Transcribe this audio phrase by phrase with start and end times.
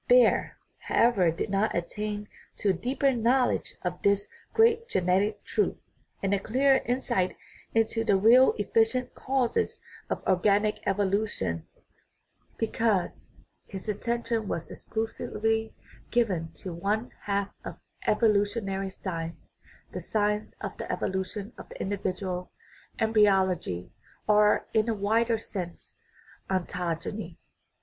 [0.07, 5.77] Baer, however, did not attain to a deeper knowledge of this great genetic truth
[6.23, 7.37] and a clearer insight
[7.75, 9.79] into the real efficient causes
[10.09, 11.67] of organic evolution,
[12.57, 13.27] because
[13.67, 15.75] 267 THE RIDDLE OF THE UNIVERSE his attention was exclusively
[16.09, 17.77] given to one half of
[18.07, 19.55] evo lutionary science,
[19.91, 22.51] the science of the evolution of the individual,
[22.97, 23.91] embryology,
[24.27, 25.95] or, in a wider sense,
[26.49, 27.37] ontogeny.